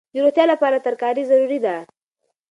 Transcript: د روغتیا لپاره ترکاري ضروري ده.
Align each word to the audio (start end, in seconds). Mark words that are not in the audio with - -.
د 0.13 0.15
روغتیا 0.23 0.45
لپاره 0.53 0.83
ترکاري 0.85 1.23
ضروري 1.29 1.59
ده. 1.65 1.75